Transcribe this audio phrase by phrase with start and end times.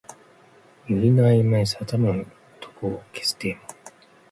[0.89, 2.25] 百合の間に挟まる
[2.59, 3.65] 男を消すデーモン